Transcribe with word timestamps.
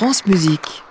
France 0.00 0.24
Musique. 0.24 0.82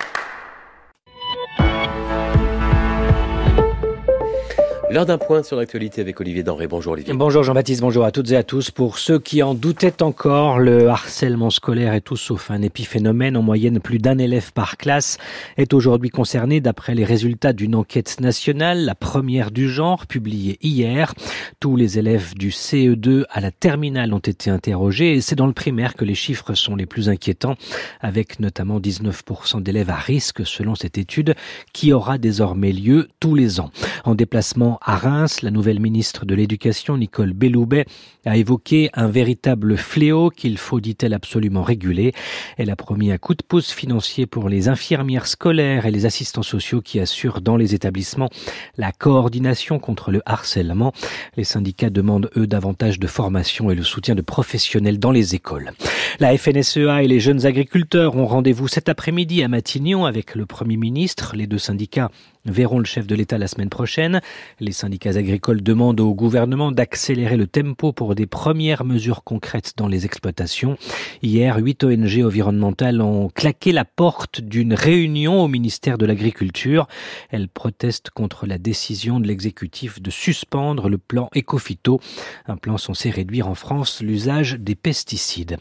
L'heure 4.92 5.06
d'un 5.06 5.20
point 5.20 5.44
sur 5.44 5.56
l'actualité 5.56 6.02
avec 6.02 6.20
Olivier 6.20 6.42
Denré. 6.42 6.66
Bonjour 6.66 6.94
Olivier. 6.94 7.14
Bonjour 7.14 7.44
Jean-Baptiste, 7.44 7.82
bonjour 7.82 8.06
à 8.06 8.12
toutes 8.12 8.32
et 8.32 8.36
à 8.36 8.42
tous. 8.42 8.72
Pour 8.72 8.98
ceux 8.98 9.20
qui 9.20 9.44
en 9.44 9.54
doutaient 9.54 10.02
encore, 10.02 10.58
le 10.58 10.88
harcèlement 10.88 11.52
scolaire 11.52 11.94
est 11.94 12.02
tout 12.02 12.18
sauf 12.18 12.50
un 12.50 12.64
épiphénomène. 12.64 13.38
En 13.38 13.44
moyenne, 13.44 13.80
plus 13.80 14.00
d'un 14.00 14.18
élève 14.18 14.52
par 14.52 14.78
classe 14.78 15.20
est 15.58 15.76
aujourd'hui 15.76 16.10
concerné 16.10 16.60
d'après 16.60 16.96
les 16.96 17.06
résultats 17.06 17.54
d'une 17.54 17.76
enquête 17.76 18.20
nationale, 18.20 18.84
la 18.84 18.96
première 18.96 19.52
du 19.52 19.70
genre, 19.70 20.08
publiée 20.08 20.58
hier. 20.64 21.14
Tous 21.60 21.76
les 21.76 22.00
élèves 22.00 22.34
du 22.34 22.50
CE2 22.50 23.26
à 23.30 23.42
la 23.42 23.52
terminale 23.52 24.12
ont 24.12 24.18
été 24.18 24.50
interrogés 24.50 25.14
et 25.14 25.22
c'est 25.22 25.36
dans 25.36 25.46
le 25.46 25.54
primaire 25.54 25.94
que 25.94 26.04
les 26.04 26.16
chiffres 26.16 26.56
sont 26.56 26.76
les 26.76 26.88
plus 26.88 27.10
inquiétants, 27.10 27.58
avec 28.02 28.40
notamment 28.40 28.80
19% 28.80 29.62
d'élèves 29.62 29.92
à 29.92 29.98
risque 29.98 30.48
selon 30.48 30.74
cette 30.74 30.98
étude 30.98 31.36
qui 31.74 31.94
aura 31.94 32.18
désormais 32.18 32.72
lieu 32.72 33.10
tous 33.20 33.36
les 33.36 33.60
ans. 33.60 33.70
En 34.04 34.16
déplacement 34.16 34.79
à 34.82 34.96
Reims, 34.98 35.42
la 35.42 35.52
nouvelle 35.52 35.80
ministre 35.80 36.26
de 36.26 36.36
l'Éducation, 36.36 36.98
Nicole 36.98 37.34
Belloubet, 37.34 37.86
a 38.26 38.38
évoqué 38.38 38.90
un 38.94 39.08
véritable 39.08 39.78
fléau 39.78 40.30
qu'il 40.30 40.58
faut, 40.58 40.80
dit-elle, 40.80 41.14
absolument 41.14 41.64
réguler. 41.64 42.14
Elle 42.58 42.70
a 42.70 42.76
promis 42.76 43.12
un 43.12 43.18
coup 43.18 43.34
de 43.34 43.44
pouce 43.44 43.72
financier 43.72 44.26
pour 44.26 44.50
les 44.50 44.70
infirmières 44.70 45.28
scolaires 45.28 45.86
et 45.86 45.92
les 45.92 46.06
assistants 46.06 46.44
sociaux 46.44 46.82
qui 46.82 47.00
assurent 47.00 47.42
dans 47.42 47.58
les 47.58 47.76
établissements 47.76 48.30
la 48.78 48.92
coordination 48.92 49.80
contre 49.80 50.12
le 50.12 50.22
harcèlement. 50.26 50.94
Les 51.38 51.44
syndicats 51.44 51.90
demandent, 51.90 52.30
eux, 52.38 52.48
davantage 52.48 53.00
de 53.00 53.08
formation 53.08 53.72
et 53.72 53.76
le 53.76 53.84
soutien 53.84 54.16
de 54.16 54.22
professionnels 54.22 55.00
dans 55.00 55.12
les 55.12 55.36
écoles. 55.36 55.72
La 56.20 56.38
FNSEA 56.38 57.04
et 57.04 57.08
les 57.08 57.20
jeunes 57.20 57.46
agriculteurs 57.46 58.16
ont 58.16 58.26
rendez-vous 58.26 58.68
cet 58.68 58.90
après-midi 58.90 59.44
à 59.44 59.48
Matignon 59.48 60.06
avec 60.06 60.36
le 60.36 60.46
Premier 60.46 60.78
ministre. 60.78 61.36
Les 61.36 61.48
deux 61.48 61.58
syndicats 61.58 62.12
verront 62.46 62.80
le 62.80 62.86
chef 62.86 63.08
de 63.08 63.16
l'État 63.16 63.38
la 63.38 63.48
semaine 63.48 63.70
prochaine. 63.70 64.22
Les 64.60 64.72
syndicats 64.72 65.18
agricoles 65.18 65.62
demandent 65.62 66.00
au 66.00 66.14
gouvernement 66.14 66.72
d'accélérer 66.72 67.38
le 67.38 67.48
tempo 67.48 67.94
pour 67.94 68.16
des 68.16 68.26
premières 68.26 68.86
mesures 68.86 69.24
concrètes 69.24 69.74
dans 69.78 69.88
les 69.88 70.06
exploitations. 70.06 70.78
Hier, 71.22 71.58
huit 71.58 71.84
ONG 71.84 72.22
environnementales 72.24 73.02
ont 73.02 73.30
claqué 73.30 73.72
la 73.72 73.86
porte 73.86 74.42
d'une 74.42 74.74
réunion 74.74 75.44
au 75.44 75.48
ministère 75.48 75.98
de 75.98 76.06
l'Agriculture. 76.06 76.88
Elles 77.30 77.50
protestent 77.50 78.10
contre 78.10 78.46
la 78.46 78.58
décision 78.58 79.20
de 79.20 79.28
l'exécutif 79.28 80.02
de 80.02 80.10
suspendre 80.10 80.90
le 80.90 80.98
plan 80.98 81.30
Ecofito, 81.36 82.00
un 82.48 82.58
plan 82.58 82.78
censé 82.78 83.10
réduire 83.10 83.48
en 83.48 83.56
France 83.56 84.02
l'usage 84.02 84.58
des 84.60 84.76
pesticides. 84.76 85.58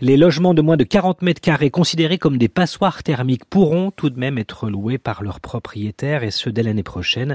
Les 0.00 0.16
logements 0.16 0.54
de 0.54 0.62
moins 0.62 0.76
de 0.76 0.84
40 0.84 1.22
mètres 1.22 1.40
carrés 1.40 1.70
considérés 1.70 2.18
comme 2.18 2.38
des 2.38 2.48
passoires 2.48 3.02
thermiques 3.02 3.44
pourront 3.44 3.90
tout 3.90 4.10
de 4.10 4.18
même 4.18 4.38
être 4.38 4.68
loués 4.68 4.98
par 4.98 5.22
leurs 5.22 5.40
propriétaires 5.40 6.15
et 6.24 6.30
ce 6.30 6.50
dès 6.50 6.62
l'année 6.62 6.82
prochaine. 6.82 7.34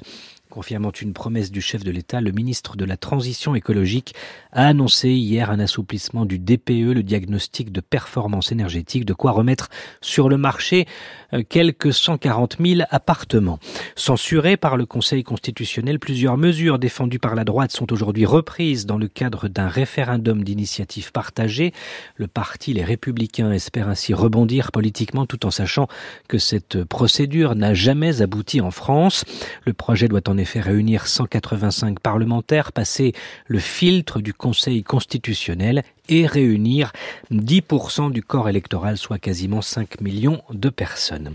Confirmant 0.51 0.91
une 0.91 1.13
promesse 1.13 1.49
du 1.49 1.61
chef 1.61 1.81
de 1.81 1.91
l'État, 1.91 2.19
le 2.19 2.33
ministre 2.33 2.75
de 2.75 2.83
la 2.83 2.97
Transition 2.97 3.55
écologique 3.55 4.13
a 4.51 4.67
annoncé 4.67 5.07
hier 5.07 5.49
un 5.49 5.61
assouplissement 5.61 6.25
du 6.25 6.39
DPE, 6.39 6.91
le 6.93 7.03
diagnostic 7.03 7.71
de 7.71 7.79
performance 7.79 8.51
énergétique, 8.51 9.05
de 9.05 9.13
quoi 9.13 9.31
remettre 9.31 9.69
sur 10.01 10.27
le 10.27 10.35
marché 10.35 10.87
euh, 11.33 11.41
quelques 11.47 11.93
140 11.93 12.57
000 12.59 12.81
appartements. 12.89 13.59
Censurées 13.95 14.57
par 14.57 14.75
le 14.75 14.85
Conseil 14.85 15.23
constitutionnel, 15.23 15.99
plusieurs 15.99 16.35
mesures 16.35 16.79
défendues 16.79 17.17
par 17.17 17.33
la 17.33 17.45
droite 17.45 17.71
sont 17.71 17.93
aujourd'hui 17.93 18.25
reprises 18.25 18.85
dans 18.85 18.97
le 18.97 19.07
cadre 19.07 19.47
d'un 19.47 19.69
référendum 19.69 20.43
d'initiative 20.43 21.13
partagée. 21.13 21.71
Le 22.17 22.27
parti 22.27 22.73
Les 22.73 22.83
Républicains 22.83 23.53
espère 23.53 23.87
ainsi 23.87 24.13
rebondir 24.13 24.73
politiquement 24.73 25.25
tout 25.25 25.45
en 25.45 25.51
sachant 25.51 25.87
que 26.27 26.39
cette 26.39 26.83
procédure 26.83 27.55
n'a 27.55 27.73
jamais 27.73 28.21
abouti 28.21 28.59
en 28.59 28.71
France. 28.71 29.23
Le 29.65 29.71
projet 29.71 30.09
doit 30.09 30.27
en 30.27 30.40
effet 30.41 30.59
réunir 30.59 31.07
185 31.07 31.99
parlementaires, 31.99 32.71
passer 32.71 33.13
le 33.47 33.59
filtre 33.59 34.19
du 34.19 34.33
Conseil 34.33 34.83
constitutionnel 34.83 35.83
et 36.09 36.25
réunir 36.25 36.91
10% 37.31 38.11
du 38.11 38.21
corps 38.21 38.49
électoral, 38.49 38.97
soit 38.97 39.19
quasiment 39.19 39.61
5 39.61 40.01
millions 40.01 40.41
de 40.51 40.69
personnes. 40.69 41.31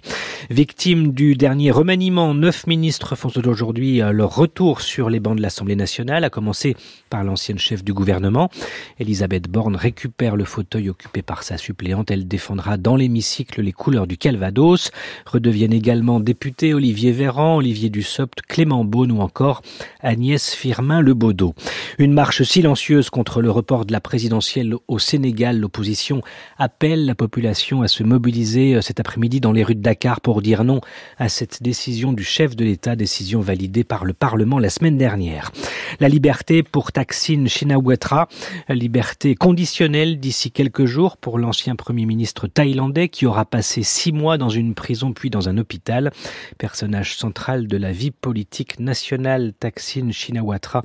Victimes 0.50 1.12
du 1.12 1.34
dernier 1.34 1.70
remaniement, 1.70 2.34
neuf 2.34 2.66
ministres 2.66 3.16
font 3.16 3.30
aujourd'hui 3.46 4.02
euh, 4.02 4.12
leur 4.12 4.34
retour 4.34 4.80
sur 4.80 5.10
les 5.10 5.20
bancs 5.20 5.36
de 5.36 5.42
l'Assemblée 5.42 5.76
nationale, 5.76 6.24
à 6.24 6.30
commencer 6.30 6.76
par 7.10 7.24
l'ancienne 7.24 7.58
chef 7.58 7.84
du 7.84 7.92
gouvernement. 7.92 8.50
Elisabeth 8.98 9.48
Borne 9.48 9.76
récupère 9.76 10.36
le 10.36 10.44
fauteuil 10.44 10.90
occupé 10.90 11.22
par 11.22 11.42
sa 11.42 11.56
suppléante. 11.56 12.10
Elle 12.10 12.28
défendra 12.28 12.76
dans 12.76 12.96
l'hémicycle 12.96 13.62
les 13.62 13.72
couleurs 13.72 14.06
du 14.06 14.16
Calvados. 14.16 14.90
Redeviennent 15.26 15.72
également 15.72 16.20
députés 16.20 16.74
Olivier 16.74 17.12
Véran, 17.12 17.56
Olivier 17.56 17.90
Dussopt, 17.90 18.42
Clément 18.42 18.84
Beaune 18.84 19.12
ou 19.12 19.20
encore 19.20 19.62
Agnès 20.00 20.54
Firmin-Lebaudot. 20.54 21.54
Une 21.98 22.12
marche 22.12 22.42
silencieuse 22.42 23.10
contre 23.10 23.40
le 23.42 23.50
report 23.50 23.84
de 23.84 23.92
la 23.92 24.00
présidentielle 24.00 24.55
au 24.88 24.98
Sénégal. 24.98 25.58
L'opposition 25.58 26.22
appelle 26.58 27.06
la 27.06 27.14
population 27.14 27.82
à 27.82 27.88
se 27.88 28.02
mobiliser 28.02 28.74
euh, 28.74 28.80
cet 28.80 29.00
après-midi 29.00 29.40
dans 29.40 29.52
les 29.52 29.62
rues 29.62 29.74
de 29.74 29.82
Dakar 29.82 30.20
pour 30.20 30.42
dire 30.42 30.64
non 30.64 30.80
à 31.18 31.28
cette 31.28 31.62
décision 31.62 32.12
du 32.12 32.24
chef 32.24 32.56
de 32.56 32.64
l'État, 32.64 32.96
décision 32.96 33.40
validée 33.40 33.84
par 33.84 34.04
le 34.04 34.12
Parlement 34.12 34.58
la 34.58 34.70
semaine 34.70 34.98
dernière. 34.98 35.52
La 36.00 36.08
liberté 36.08 36.62
pour 36.62 36.92
Taksin 36.92 37.46
Shinawatra, 37.46 38.28
liberté 38.68 39.34
conditionnelle 39.34 40.18
d'ici 40.18 40.50
quelques 40.50 40.84
jours 40.86 41.16
pour 41.16 41.38
l'ancien 41.38 41.76
Premier 41.76 42.06
ministre 42.06 42.46
thaïlandais 42.46 43.08
qui 43.08 43.26
aura 43.26 43.44
passé 43.44 43.82
six 43.82 44.12
mois 44.12 44.38
dans 44.38 44.48
une 44.48 44.74
prison 44.74 45.12
puis 45.12 45.30
dans 45.30 45.48
un 45.48 45.58
hôpital. 45.58 46.10
Personnage 46.58 47.16
central 47.16 47.66
de 47.66 47.76
la 47.76 47.92
vie 47.92 48.10
politique 48.10 48.80
nationale, 48.80 49.52
Taksin 49.58 50.10
Shinawatra 50.10 50.82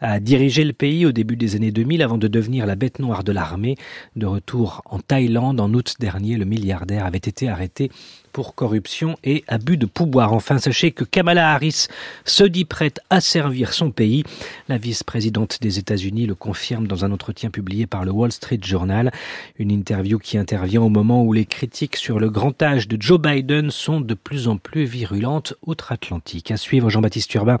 a 0.00 0.20
dirigé 0.20 0.64
le 0.64 0.72
pays 0.72 1.06
au 1.06 1.12
début 1.12 1.36
des 1.36 1.56
années 1.56 1.72
2000 1.72 2.02
avant 2.02 2.18
de 2.18 2.28
devenir 2.28 2.66
la 2.66 2.76
bête 2.76 2.98
noire 2.98 3.24
de 3.24 3.32
l'armée. 3.32 3.76
De 4.14 4.26
retour 4.26 4.82
en 4.84 4.98
Thaïlande 4.98 5.60
en 5.60 5.72
août 5.72 5.96
dernier, 5.98 6.36
le 6.36 6.44
milliardaire 6.44 7.06
avait 7.06 7.18
été 7.18 7.48
arrêté 7.48 7.90
pour 8.36 8.54
corruption 8.54 9.16
et 9.24 9.44
abus 9.48 9.78
de 9.78 9.86
pouvoir. 9.86 10.34
Enfin, 10.34 10.58
sachez 10.58 10.90
que 10.90 11.04
Kamala 11.04 11.54
Harris 11.54 11.86
se 12.26 12.44
dit 12.44 12.66
prête 12.66 13.00
à 13.08 13.22
servir 13.22 13.72
son 13.72 13.90
pays. 13.90 14.24
La 14.68 14.76
vice-présidente 14.76 15.56
des 15.62 15.78
États-Unis 15.78 16.26
le 16.26 16.34
confirme 16.34 16.86
dans 16.86 17.06
un 17.06 17.12
entretien 17.12 17.48
publié 17.48 17.86
par 17.86 18.04
le 18.04 18.10
Wall 18.10 18.30
Street 18.30 18.58
Journal. 18.62 19.10
Une 19.58 19.70
interview 19.70 20.18
qui 20.18 20.36
intervient 20.36 20.82
au 20.82 20.90
moment 20.90 21.24
où 21.24 21.32
les 21.32 21.46
critiques 21.46 21.96
sur 21.96 22.18
le 22.18 22.28
grand 22.28 22.60
âge 22.60 22.88
de 22.88 23.00
Joe 23.00 23.18
Biden 23.18 23.70
sont 23.70 24.02
de 24.02 24.12
plus 24.12 24.48
en 24.48 24.58
plus 24.58 24.84
virulentes 24.84 25.54
outre-Atlantique. 25.64 26.50
À 26.50 26.58
suivre 26.58 26.90
Jean-Baptiste 26.90 27.32
Urbain, 27.32 27.58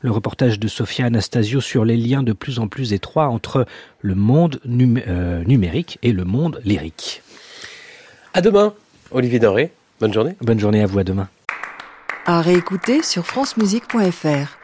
le 0.00 0.10
reportage 0.10 0.58
de 0.58 0.66
Sophia 0.66 1.06
Anastasio 1.06 1.60
sur 1.60 1.84
les 1.84 1.96
liens 1.96 2.24
de 2.24 2.32
plus 2.32 2.58
en 2.58 2.66
plus 2.66 2.92
étroits 2.92 3.28
entre 3.28 3.66
le 4.00 4.16
monde 4.16 4.58
euh, 4.66 5.44
numérique 5.44 6.00
et 6.02 6.10
le 6.10 6.24
monde 6.24 6.60
lyrique. 6.64 7.22
À 8.34 8.40
demain, 8.40 8.74
Olivier 9.12 9.38
Doré. 9.38 9.70
Bonne 10.00 10.12
journée. 10.12 10.36
Bonne 10.40 10.60
journée 10.60 10.82
à 10.82 10.86
vous, 10.86 10.98
à 10.98 11.04
demain. 11.04 11.28
À 12.24 12.40
réécouter 12.40 13.02
sur 13.02 13.26
francemusique.fr. 13.26 14.58